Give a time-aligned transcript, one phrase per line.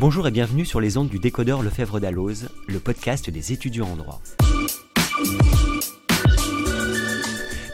[0.00, 3.96] Bonjour et bienvenue sur les ondes du décodeur Lefebvre d'Alloz, le podcast des étudiants en
[3.96, 4.22] droit.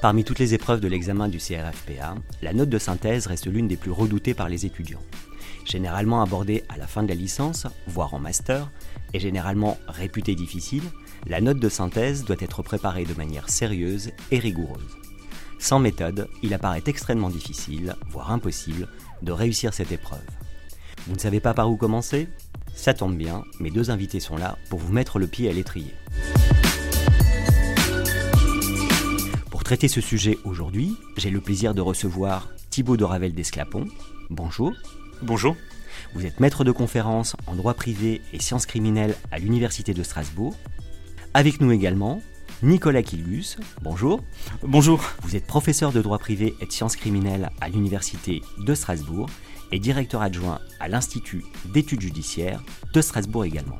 [0.00, 3.76] Parmi toutes les épreuves de l'examen du CRFPA, la note de synthèse reste l'une des
[3.76, 5.02] plus redoutées par les étudiants.
[5.66, 8.70] Généralement abordée à la fin de la licence, voire en master,
[9.12, 10.84] et généralement réputée difficile,
[11.26, 14.96] la note de synthèse doit être préparée de manière sérieuse et rigoureuse.
[15.58, 18.88] Sans méthode, il apparaît extrêmement difficile, voire impossible,
[19.20, 20.24] de réussir cette épreuve.
[21.06, 22.28] Vous ne savez pas par où commencer?
[22.74, 25.94] Ça tombe bien, mes deux invités sont là pour vous mettre le pied à l'étrier.
[29.50, 33.86] Pour traiter ce sujet aujourd'hui, j'ai le plaisir de recevoir Thibaut de Ravel d'Esclapon.
[34.30, 34.72] Bonjour.
[35.20, 35.56] Bonjour.
[36.14, 40.56] Vous êtes maître de conférence en droit privé et sciences criminelles à l'Université de Strasbourg.
[41.34, 42.22] Avec nous également,
[42.62, 43.58] Nicolas Quillus.
[43.82, 44.22] Bonjour.
[44.62, 45.04] Bonjour.
[45.22, 49.28] Vous êtes professeur de droit privé et de sciences criminelles à l'Université de Strasbourg
[49.74, 53.78] et directeur adjoint à l'Institut d'études judiciaires de Strasbourg également.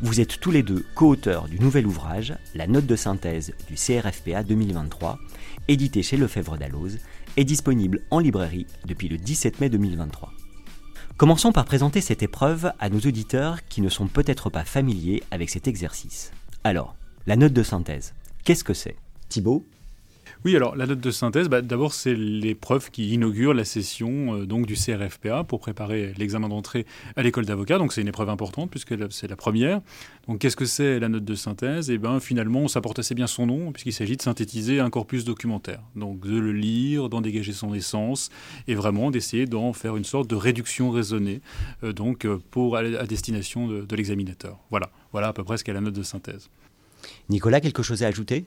[0.00, 4.42] Vous êtes tous les deux co-auteurs du nouvel ouvrage, La note de synthèse du CRFPA
[4.42, 5.18] 2023,
[5.68, 6.98] édité chez Lefebvre d'Alloz
[7.36, 10.32] et disponible en librairie depuis le 17 mai 2023.
[11.18, 15.50] Commençons par présenter cette épreuve à nos auditeurs qui ne sont peut-être pas familiers avec
[15.50, 16.32] cet exercice.
[16.64, 18.96] Alors, la note de synthèse, qu'est-ce que c'est?
[19.28, 19.66] Thibault
[20.44, 24.46] oui, alors la note de synthèse, bah, d'abord c'est l'épreuve qui inaugure la session euh,
[24.46, 27.78] donc du CRFPA pour préparer l'examen d'entrée à l'école d'avocat.
[27.78, 29.80] Donc c'est une épreuve importante puisque c'est la première.
[30.26, 31.90] Donc qu'est-ce que c'est la note de synthèse?
[31.90, 34.90] Et eh bien finalement ça porte assez bien son nom puisqu'il s'agit de synthétiser un
[34.90, 35.80] corpus documentaire.
[35.96, 38.30] Donc de le lire, d'en dégager son essence
[38.66, 41.40] et vraiment d'essayer d'en faire une sorte de réduction raisonnée
[41.82, 44.58] euh, donc euh, pour à, destination de, de l'examinateur.
[44.70, 46.48] Voilà, voilà à peu près ce qu'est la note de synthèse.
[47.28, 48.44] Nicolas, quelque chose à ajouter?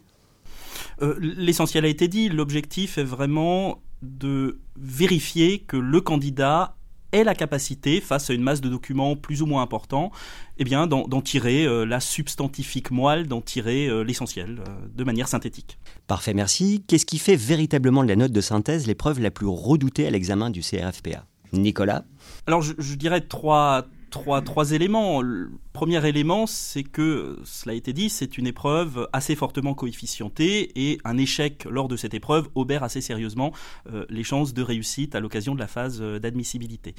[1.02, 2.30] Euh, l'essentiel a été dit.
[2.30, 6.76] L'objectif est vraiment de vérifier que le candidat
[7.12, 10.12] ait la capacité, face à une masse de documents plus ou moins importants,
[10.58, 14.62] eh bien, d'en tirer euh, la substantifique moelle, d'en tirer euh, l'essentiel,
[14.96, 15.78] de manière synthétique.
[16.08, 16.86] Parfait, merci.
[16.88, 20.50] Qu'est-ce qui fait véritablement de la note de synthèse l'épreuve la plus redoutée à l'examen
[20.50, 22.06] du CRFPA Nicolas?
[22.48, 25.22] Alors, je, je dirais trois, trois, éléments.
[25.22, 30.72] Le premier élément, c'est que, cela a été dit, c'est une épreuve assez fortement coefficientée
[30.76, 33.52] et un échec lors de cette épreuve obère assez sérieusement
[33.92, 36.94] euh, les chances de réussite à l'occasion de la phase euh, d'admissibilité.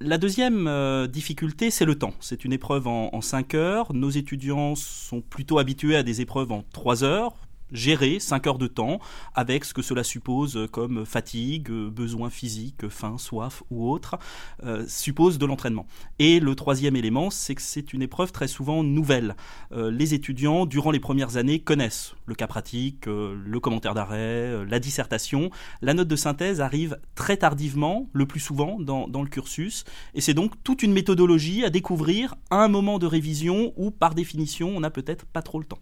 [0.00, 2.14] La deuxième euh, difficulté, c'est le temps.
[2.20, 3.92] C'est une épreuve en, en 5 heures.
[3.92, 7.34] Nos étudiants sont plutôt habitués à des épreuves en 3 heures,
[7.72, 9.00] gérer 5 heures de temps
[9.34, 14.18] avec ce que cela suppose comme fatigue, besoin physique, faim, soif ou autre,
[14.64, 15.86] euh, suppose de l'entraînement.
[16.18, 19.36] Et le troisième élément, c'est que c'est une épreuve très souvent nouvelle.
[19.72, 24.64] Euh, les étudiants, durant les premières années, connaissent le cas pratique, euh, le commentaire d'arrêt,
[24.66, 25.50] la dissertation.
[25.82, 29.84] La note de synthèse arrive très tardivement, le plus souvent, dans, dans le cursus.
[30.14, 34.14] Et c'est donc toute une méthodologie à découvrir à un moment de révision où, par
[34.14, 35.78] définition, on n'a peut-être pas trop le temps.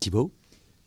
[0.00, 0.32] Thibaut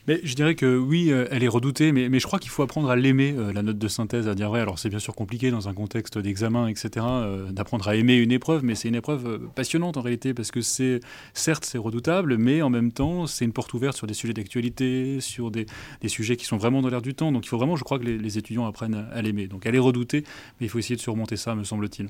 [0.08, 2.90] mais je dirais que oui, euh, elle est redoutée, mais, je crois qu'il faut apprendre
[2.90, 4.60] à l'aimer, euh, la note de synthèse, à dire vrai.
[4.60, 8.32] Alors c'est bien sûr compliqué dans un contexte d'examen, etc., euh, d'apprendre à aimer une
[8.32, 11.00] épreuve, mais c'est une épreuve passionnante en réalité, parce que c'est,
[11.34, 15.22] certes, c'est redoutable, mais en même temps, c'est une porte ouverte sur des sujets d'actualité,
[15.22, 15.66] sur des,
[16.08, 17.32] sujets qui sont vraiment dans l'air du temps.
[17.32, 19.48] Donc il faut vraiment, je crois, que les étudiants apprennent à l'aimer.
[19.48, 20.24] Donc elle est redoutée,
[20.60, 22.10] mais il faut essayer de surmonter ça, me semble-t-il.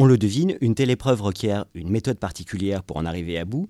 [0.00, 3.68] On le devine, une telle épreuve requiert une méthode particulière pour en arriver à bout.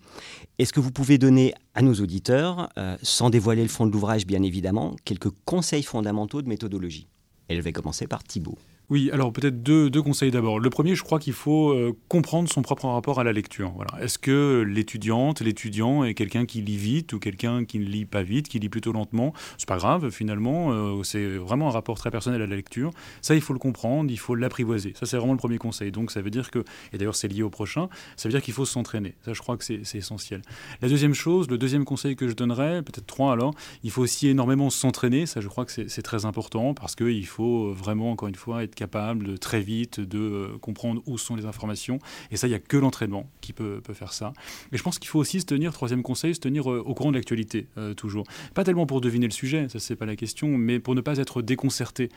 [0.59, 4.27] Est-ce que vous pouvez donner à nos auditeurs, euh, sans dévoiler le fond de l'ouvrage
[4.27, 7.09] bien évidemment, quelques conseils fondamentaux de méthodologie?
[7.49, 8.59] Et je vais commencer par Thibault.
[8.91, 10.59] Oui, alors peut-être deux, deux, conseils d'abord.
[10.59, 13.71] Le premier, je crois qu'il faut euh, comprendre son propre rapport à la lecture.
[13.76, 14.03] Voilà.
[14.03, 18.22] Est-ce que l'étudiante, l'étudiant est quelqu'un qui lit vite ou quelqu'un qui ne lit pas
[18.22, 19.34] vite, qui lit plutôt lentement?
[19.59, 20.72] C'est pas grave, finalement.
[20.72, 22.91] Euh, c'est vraiment un rapport très personnel à la lecture.
[23.21, 24.94] Ça, il faut le comprendre, il faut l'apprivoiser.
[24.99, 25.93] Ça, c'est vraiment le premier conseil.
[25.93, 26.60] Donc, ça veut dire que,
[26.94, 29.16] et d'ailleurs, c'est lié au prochain, ça veut dire qu'il faut s'entraîner.
[29.22, 30.41] Ça, je crois que c'est essentiel.
[30.81, 34.28] La deuxième chose, le deuxième conseil que je donnerais, peut-être trois alors, il faut aussi
[34.28, 35.26] énormément s'entraîner.
[35.26, 38.77] Ça, je crois que c'est très important parce qu'il faut vraiment, encore une fois, être
[38.78, 41.98] capable très vite de euh, comprendre où sont les informations.
[42.30, 44.35] Et ça, il n'y a que l'entraînement qui peut, peut, faire ça.
[44.73, 47.11] Et je pense qu'il faut aussi se tenir, troisième conseil, se tenir euh, au courant
[47.11, 48.25] de l'actualité, euh, toujours.
[48.53, 51.17] Pas tellement pour deviner le sujet, ça c'est pas la question, mais pour ne pas
[51.17, 52.11] être déconcerté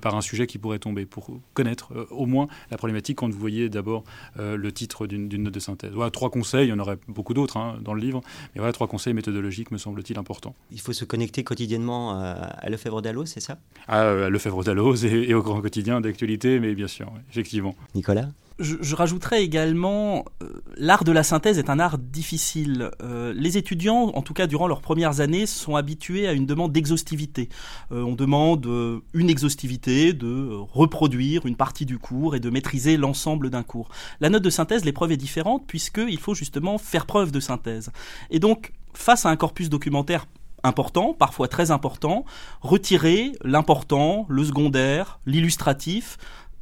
[0.00, 3.68] par un sujet qui pourrait tomber, pour connaître au moins la problématique quand vous voyez
[3.68, 4.04] d'abord
[4.36, 5.92] le titre d'une note de synthèse.
[5.92, 8.20] Voilà, trois conseils, il y en aurait beaucoup d'autres hein, dans le livre,
[8.54, 10.54] mais voilà, trois conseils méthodologiques me semble-t-il importants.
[10.70, 13.58] Il faut se connecter quotidiennement à Lefebvre d'Alloz, c'est ça?
[13.88, 17.74] À Lefebvre d'Alloz et, et, au Grand Quotidien d'actualité, mais bien sûr, effectivement.
[17.94, 18.28] Nicolas?
[18.58, 22.90] Je, je, rajouterais également, euh, l'art de la synthèse est un art difficile.
[23.02, 26.72] Euh, les étudiants, en tout cas durant leurs premières années, sont habitués à une demande
[26.72, 27.48] d'exhaustivité.
[27.92, 32.96] Euh, on demande euh, une exhaustivité, de reproduire une partie du cours et de maîtriser
[32.96, 33.88] l'ensemble d'un cours.
[34.20, 37.90] La note de synthèse, l'épreuve est différente puisqu'il faut justement faire preuve de synthèse.
[38.30, 40.26] Et donc, face à un corpus documentaire
[40.62, 42.24] important, parfois très important,
[42.60, 46.16] retirer l'important, le secondaire, l'illustratif,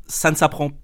[0.07, 0.77] ça ne s'apprend pas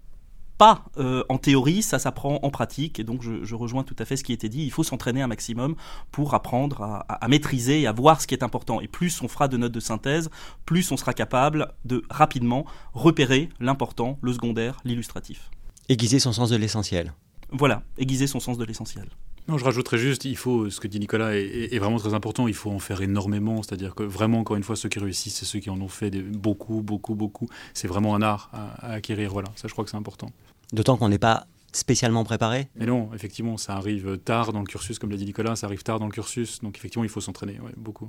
[0.98, 3.00] euh, en théorie, ça s'apprend en pratique.
[3.00, 4.62] Et donc, je, je, rejoins tout à fait ce qui a été dit.
[4.62, 5.74] Il faut s'entraîner un maximum
[6.10, 8.80] pour apprendre à, à, à, maîtriser et à voir ce qui est important.
[8.80, 10.30] Et plus on fera de notes de synthèse,
[10.66, 15.50] plus on sera capable de rapidement repérer l'important, le secondaire, l'illustratif.
[15.88, 17.12] Aiguiser son sens de l'essentiel.
[17.52, 19.08] Voilà, aiguiser son sens de l'essentiel.
[19.50, 22.46] Non, je rajouterais juste, il faut, ce que dit Nicolas est, est, vraiment très important,
[22.46, 25.44] il faut en faire énormément, c'est-à-dire que vraiment, encore une fois, ceux qui réussissent, c'est
[25.44, 27.48] ceux qui en ont fait des, beaucoup, beaucoup, beaucoup.
[27.74, 30.30] C'est vraiment un art à, à acquérir, voilà, ça je crois que c'est important.
[30.72, 35.00] D'autant qu'on n'est pas spécialement préparé Mais non, effectivement, ça arrive tard dans le cursus,
[35.00, 37.58] comme l'a dit Nicolas, ça arrive tard dans le cursus, donc effectivement, il faut s'entraîner,
[37.58, 38.08] ouais, beaucoup.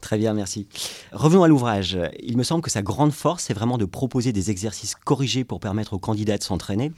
[0.00, 0.66] Très bien, merci.
[1.12, 1.98] Revenons à l'ouvrage.
[2.22, 5.60] Il me semble que sa grande force, c'est vraiment de proposer des exercices corrigés pour
[5.60, 6.92] permettre aux candidats de s'entraîner.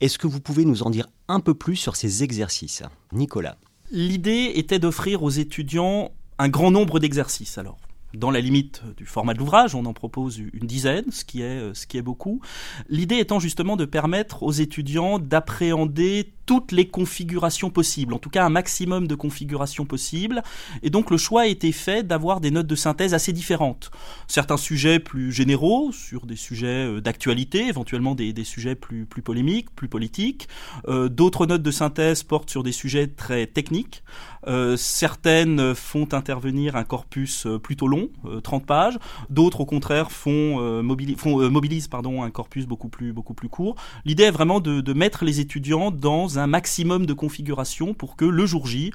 [0.00, 2.82] Est-ce que vous pouvez nous en dire un peu plus sur ces exercices?
[3.12, 3.56] Nicolas.
[3.90, 7.58] L'idée était d'offrir aux étudiants un grand nombre d'exercices.
[7.58, 7.78] Alors,
[8.14, 11.74] dans la limite du format de l'ouvrage, on en propose une dizaine, ce qui est,
[11.74, 12.40] ce qui est beaucoup.
[12.88, 18.44] L'idée étant justement de permettre aux étudiants d'appréhender toutes les configurations possibles, en tout cas
[18.44, 20.42] un maximum de configurations possibles.
[20.82, 23.92] Et donc le choix a été fait d'avoir des notes de synthèse assez différentes.
[24.26, 29.70] Certains sujets plus généraux, sur des sujets d'actualité, éventuellement des, des, sujets plus, plus polémiques,
[29.76, 30.48] plus politiques.
[30.88, 34.02] Euh, D'autres notes de synthèse portent sur des sujets très techniques.
[34.46, 38.98] Euh, certaines font intervenir un corpus plutôt long, euh, 30 pages.
[39.28, 40.82] D'autres, au contraire, font, euh,
[41.16, 43.12] font mobilisent un corpus beaucoup plus,
[43.48, 43.76] court.
[44.04, 48.46] L'idée est vraiment de, mettre les étudiants dans un maximum de configuration pour que le
[48.46, 48.92] jour J,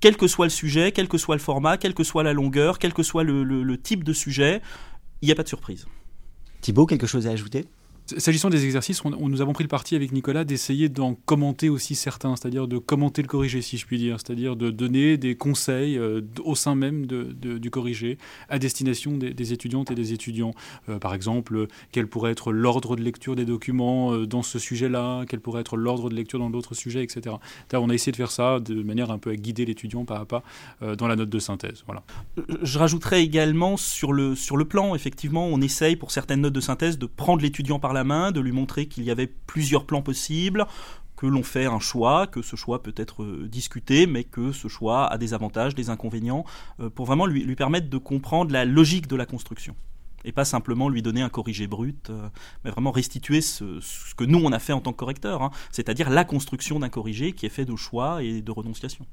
[0.00, 2.78] quel que soit le sujet, quel que soit le format, quelle que soit la longueur,
[2.78, 4.60] quel que soit le, le, le type de sujet,
[5.22, 5.86] il n'y a pas de surprise.
[6.60, 7.66] Thibaut, quelque chose à ajouter?
[8.16, 12.36] S'agissant des exercices, nous avons pris le parti avec Nicolas d'essayer d'en commenter aussi certains,
[12.36, 16.22] c'est-à-dire de commenter le corrigé, si je puis dire, c'est-à-dire de donner des conseils euh,
[16.42, 18.16] au sein même du corrigé
[18.48, 20.54] à destination des, étudiantes et des étudiants.
[20.88, 25.24] Euh, par exemple, quel pourrait être l'ordre de lecture des documents euh, dans ce sujet-là,
[25.28, 27.36] quel pourrait être l'ordre de lecture dans l'autre sujet, etc.
[27.74, 30.24] on a essayé de faire ça de manière un peu à guider l'étudiant pas à
[30.24, 30.42] pas
[30.96, 31.82] dans la note de synthèse.
[31.86, 32.02] Voilà.
[32.62, 36.60] Je rajouterais également sur le, sur le plan, effectivement, on essaye pour certaines notes de
[36.60, 40.02] synthèse de prendre l'étudiant par la main, de lui montrer qu'il y avait plusieurs plans
[40.02, 40.66] possibles,
[41.18, 45.06] que l'on fait un choix, que ce choix peut être discuté, mais que ce choix
[45.06, 46.44] a des avantages, des inconvénients,
[46.78, 49.74] euh, pour vraiment lui, permettre de comprendre la logique de la construction.
[50.24, 52.28] Et pas simplement lui donner un corrigé brut, euh,
[52.64, 55.50] mais vraiment restituer ce, ce, que nous on a fait en tant que correcteur, hein,
[55.72, 59.04] c'est-à-dire la construction d'un corrigé qui est fait de choix et de renonciation.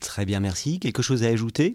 [0.00, 0.78] Très bien, merci.
[0.78, 1.74] Quelque chose à ajouter?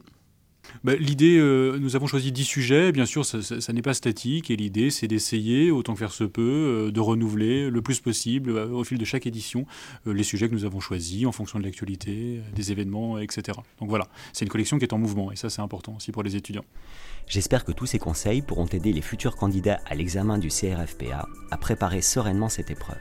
[0.84, 4.56] Bah, l'idée, euh, nous avons choisi 10 sujets, bien sûr, ça, n'est pas statique, et
[4.56, 8.68] l'idée, c'est d'essayer, autant que faire se peut, euh, de renouveler le plus possible, euh,
[8.70, 9.66] au fil de chaque édition,
[10.06, 13.58] les sujets que nous avons choisis en fonction de l'actualité, des événements, etc.
[13.80, 16.24] Donc voilà, c'est une collection qui est en mouvement, et ça, c'est important aussi pour
[16.24, 16.66] les étudiants.
[17.28, 21.58] J'espère que tous ces conseils pourront aider les futurs candidats à l'examen du CRFPA à
[21.58, 22.98] préparer sereinement cette épreuve.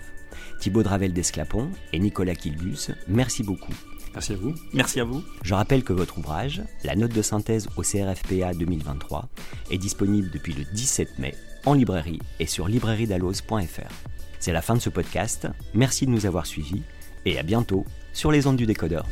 [0.60, 3.74] Thibaut Dravel d'Esclapon et Nicolas Kilgus, merci beaucoup.
[4.14, 4.54] Merci à vous.
[4.72, 5.22] Merci à vous.
[5.42, 9.28] Je rappelle que votre ouvrage, La note de synthèse au CRFPA 2023,
[9.70, 11.34] est disponible depuis le 17 mai
[11.66, 13.92] en librairie et sur librairiedallos.fr.
[14.38, 15.48] C'est la fin de ce podcast.
[15.72, 16.82] Merci de nous avoir suivis
[17.24, 19.06] et à bientôt sur les ondes du décodeur.